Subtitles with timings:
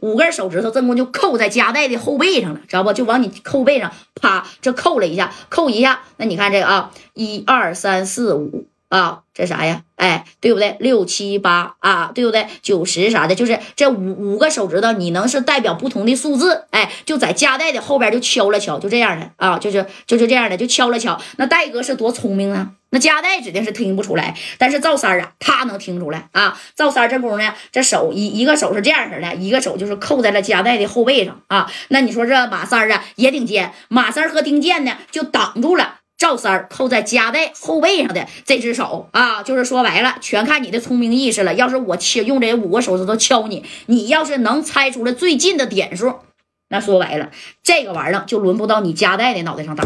[0.00, 2.92] 五根手指头正功就扣在夹带的后背上了，知道不？
[2.92, 6.00] 就往你后背上啪，这扣了一下，扣一下。
[6.16, 8.66] 那你看这个啊，一二三四五。
[8.88, 9.82] 啊，这啥呀？
[9.96, 10.76] 哎，对不对？
[10.78, 12.46] 六七八啊，对不对？
[12.62, 16.66] 九十啥的，就是这五五个手指头，你能是代表不同的数字？
[16.70, 21.20] 哎，就在夹带的后边就敲了敲，就这样的啊，就是就是这样的，就敲了敲。
[21.36, 26.58] 那戴哥是多聪明啊，那夹带指定是听不出来，但是赵三啊，他能听出来啊。
[26.74, 31.70] 赵三这功夫呢，这手一一个手是这样式的，一个手就是扣在了夹带的后背上啊。
[31.88, 35.96] 那你说这马三啊也挺尖，马三和丁健呢就挡住了。
[36.16, 41.52] 赵三扣在夹带后背上的这只手啊，就是说白了，全看你的聪明意识了。
[41.52, 46.20] 要是我敲用这五个手指头敲你，你要是能猜出来最近的点数，
[46.70, 47.30] 那说白了，
[47.62, 49.84] 这个玩意儿就轮不到你夹带的脑袋上打。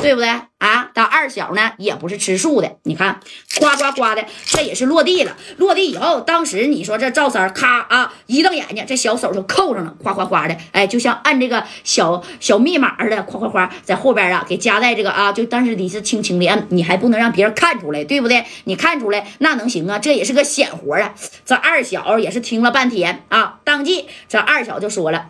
[0.00, 0.28] 对不对
[0.58, 0.90] 啊？
[0.94, 3.20] 但二小呢也不是吃素的，你看，
[3.58, 5.36] 呱呱呱的，这也是落地了。
[5.58, 18.44] 落地以后，当时你说这赵三咔啊一瞪眼睛，这小手就扣上了，哗哗哗的，哎，就像按这个小小密码似的，哗哗哗在后边啊给夹在这个啊，就但是你是轻轻的按，你还不能让别人看出来，对不对？
[18.64, 19.98] 你看出来那能行啊？
[19.98, 21.14] 这也是个险活啊。
[21.44, 25.26] 这二小也是听了半天啊，当即这二小就说了。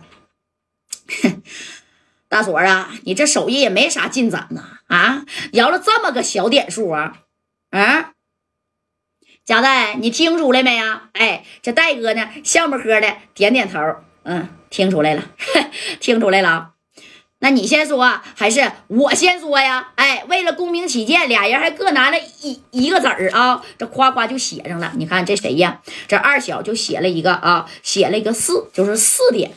[2.31, 4.79] 大锁啊，你这手艺也没啥进展呐！
[4.87, 7.23] 啊，摇了这么个小点数啊！
[7.71, 8.13] 啊，
[9.43, 11.09] 贾代，你听出来没呀？
[11.11, 13.81] 哎，这戴哥呢，笑呵呵的点点头，
[14.23, 15.25] 嗯，听出来了，
[15.99, 16.69] 听出来了。
[17.39, 19.89] 那你先说还是我先说呀？
[19.95, 24.93] 哎，为了公平起见，俩人还各拿了一一个子儿啊，这夸夸就写上了。
[24.95, 25.81] 你看这谁呀？
[26.07, 29.51] 这二小就写了一个啊，写了一个四，就是四点。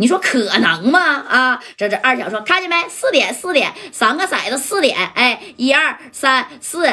[0.00, 0.98] 你说可能吗？
[1.28, 2.88] 啊，这这二小说看见没？
[2.88, 6.88] 四点四点，三个骰子四点，哎，一二三四，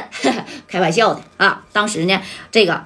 [0.68, 1.64] 开玩笑的啊。
[1.72, 2.84] 当时呢，这个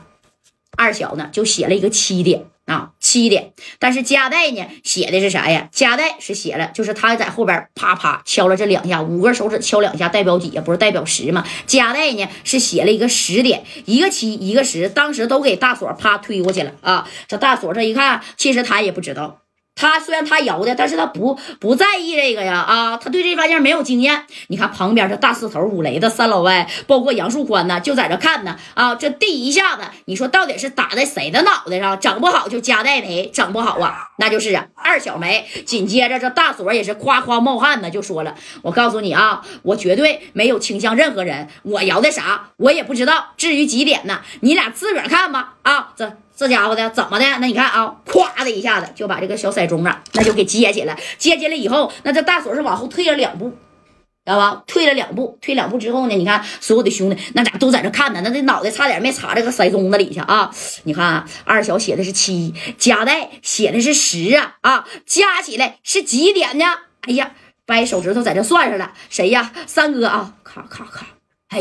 [0.78, 3.54] 二小呢就写了一个七点啊，七点。
[3.80, 5.70] 但是加代呢写的是啥呀？
[5.72, 10.62] 加代是写了，就是他在后边啪啪敲了这两下，五根手指敲两下，代表几呀？
[10.64, 11.44] 不是代表十吗？
[11.66, 17.10] 加代呢是写了一个十点，一个七，一个十，当时都给大锁啪推过去了啊。
[17.28, 19.41] 这大锁这一看，其实他也不知道。
[19.82, 24.26] 他虽然他摇的，但是他不不在意这个呀啊，他对这玩意儿没有经验。
[24.50, 28.94] 你看旁边这大四头、五雷的三老歪，包括杨树宽呢，就在这看呢啊。
[28.94, 32.00] 这第一下子，你说到底是打在谁的脑袋上？
[32.00, 35.48] 整不好就加代没，整不好啊， 那就是二小梅。
[35.66, 43.30] 紧接着这大锁也是夸夸冒汗呢，就说了：“我告诉你啊，我绝对没有倾向任何人，我摇的啥我也不知道。
[43.36, 45.56] 至于几点呢，你俩自个儿看吧。
[45.64, 47.26] 啊，这。”这家伙的怎么的？
[47.38, 51.00] 那你看啊，咵的一下子就把这个小骰盅啊，那就给接起来。
[51.20, 54.64] 接起来以后，那这大锁是往后退了两步，知道吧？
[54.66, 58.22] 退了两步，退两步之后呢，你看所有的兄弟那咋都在这看呢？
[58.24, 60.52] 那这脑袋差点没插这个骰盅子里去啊！
[60.86, 66.66] 你看二小写的是七，加代写的是十啊啊，加起来是几点呢？
[67.02, 67.36] 哎呀，
[67.68, 69.52] 掰手指头在这算上了，谁呀？
[69.68, 71.06] 三哥啊，咔咔咔，
[71.50, 71.60] 哎，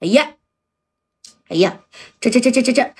[0.00, 0.32] 哎呀，
[1.48, 1.78] 哎呀，
[2.20, 2.92] 这这这这这这。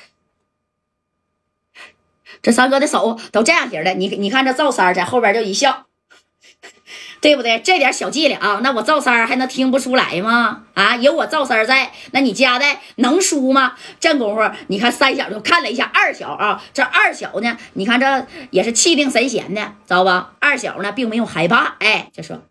[2.44, 5.86] 这三哥的手都这样型的，你你看这赵三在后边就一笑，
[7.22, 7.58] 对不对？
[7.58, 10.64] 这点小伎俩啊，那我赵三还能听不出来吗？
[10.74, 12.66] 啊，有我赵三在，那你家的
[12.96, 13.76] 能输吗？
[13.98, 20.34] 这功夫，你看三小就看了一下二小啊，这二小呢，你看这也是气定神闲的，知道吧？
[20.38, 22.42] 二小呢，并没有害怕，哎，就说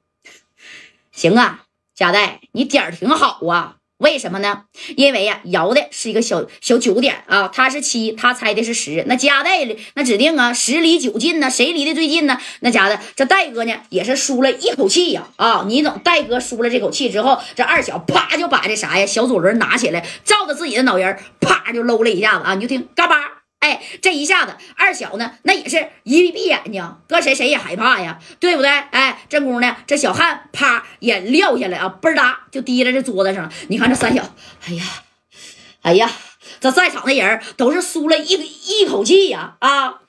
[1.12, 3.76] 行啊，家代你点儿挺好啊。
[4.04, 4.64] 为什么呢？
[4.98, 9.06] 因为呀，摇的是一个小小九点啊，他是七，他猜的是十。
[9.08, 12.38] 那加代那指定啊，十离九近呢，谁离的最近呢？
[12.60, 15.64] 那家的这戴哥呢，也是舒了一口气呀啊！
[15.66, 22.56] 你等戴哥舒了这口气之后，这二小啪就把这啥呀小左轮拿起来，照着自己的脑仁啪就搂了一下子啊！
[22.56, 23.43] 你就听嘎巴。
[23.64, 28.70] 哎，这一下子，二小呢，那也是一闭眼睛，搁谁谁也害怕呀，对不对？
[28.70, 33.50] 哎，正宫呢，这小汉啪也撂下来啊，嘣哒就滴在这桌子上。
[33.70, 34.22] 你看这三小，
[34.68, 34.84] 哎呀，
[35.82, 36.12] 哎呀，
[36.60, 40.02] 这在场的人都是舒了一一口气呀啊！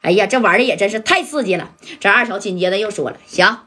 [0.00, 1.74] 哎呀，这玩的也真是太刺激了。
[2.00, 3.66] 这二小紧接着又说了：“行，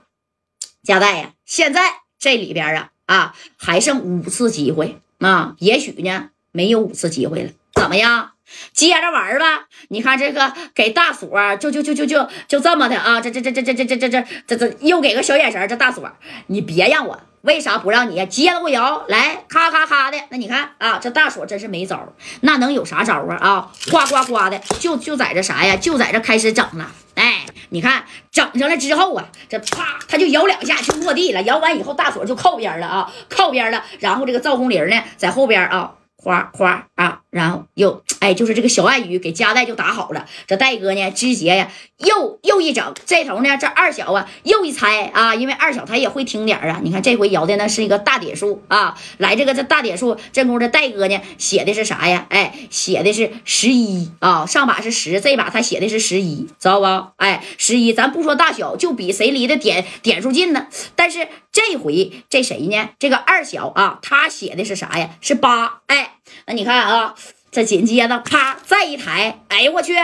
[0.81, 1.81] 加代呀，现在
[2.17, 8.31] 这里边啊啊还剩五次机会啊，也许呢没有五次机会了，怎么样？”
[8.73, 16.09] 接着玩吧，你看这个给大锁，就就就就就就这么的啊，这这这这这这这这这这这又给个小眼神，这大锁，
[16.47, 19.05] 你别让我，为啥不让你接着我摇？
[19.07, 23.35] 来，咔咔咔的，那你看啊，这大锁真是没招，那能有啥招啊？
[23.35, 25.75] 啊，呱呱呱的，就就在这啥呀？
[25.75, 26.91] 就在这开始整了。
[27.15, 37.19] 哎，你看整上了之后啊，这啪他就摇两下就落地了，摇完以后大锁就靠边了啊，靠边了，然后这个赵红玲呢在后边啊，哗哗啊。
[37.31, 40.25] 然后又哎，就是这个小暗语给加代就打好了。
[40.47, 46.81] 这戴哥呢，直接呀，又又一整，这头呢，这二小啊，又一猜啊，因为二小他也会听点啊。
[46.83, 52.25] 你看这回摇的那是一个大点数啊，来这个这大点数，这功夫这戴哥呢写的是啥呀？
[52.29, 56.85] 哎，写的是十一啊，上把是十，这把他写的是十一，知道不？
[57.15, 60.67] 哎，十一，咱不说大小，就比谁离的点点数近呢。
[60.97, 62.89] 但是这回这谁呢？
[62.97, 65.11] 这个二小啊，他写的是啥呀？
[65.21, 66.15] 是八，哎。
[66.45, 67.15] 那你看啊，
[67.51, 69.95] 这紧接着啪再一抬，哎呦我去，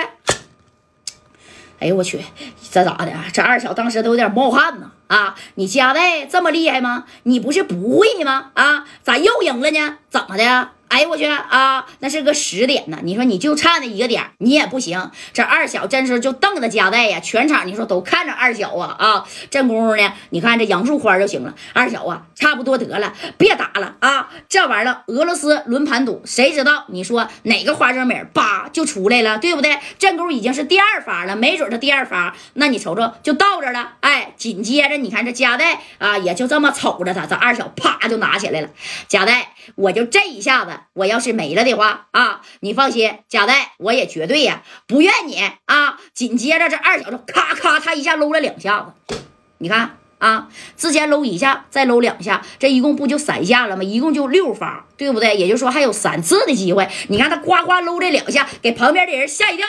[1.80, 2.22] 哎呦我去，
[2.70, 3.14] 这咋的？
[3.32, 5.36] 这二小当时都有点冒汗呢啊！
[5.56, 7.06] 你家代这么厉害吗？
[7.24, 8.52] 你不是不会吗？
[8.56, 9.98] 啊，咋又赢了呢？
[10.10, 10.72] 怎么的？
[10.90, 11.86] 哎呦我去啊！
[12.00, 15.12] 那是个十点呢，你说你就差那一个点，你也不行。
[15.34, 19.26] 这二小真是就瞪着加代呀，全场你说都看着二小啊啊！
[19.50, 21.54] 这功夫呢，你看这杨树花就行了。
[21.74, 24.30] 二小啊，差不多得了，别打了啊！
[24.48, 29.78] 这玩意儿俄罗斯轮盘赌，谁知道你说哪个花生米叭就出来了，对不对？
[30.00, 33.94] 这功夫已经是第二发了，没准他第二发，那你瞅瞅就到这了。
[34.00, 38.70] 哎，紧接着你看这加代啊，也就这么瞅着他，这二小啪就拿起来了。
[39.08, 40.72] 加代，我就这一下子。
[40.94, 46.00] 我要是没了的话啊，你放心，贾代我也绝对呀不怨你啊。
[46.14, 49.18] 紧接着这二小子咔咔，他一下搂了两下子，
[49.60, 53.84] 你看啊，之前搂一下，再搂两下，这一共不就三下了吗？
[53.84, 55.38] 一共就六发，对不对？
[55.38, 56.88] 也就是说还有三次的机会。
[57.10, 59.66] 你看他呱呱搂这两下，给旁边的人吓一跳。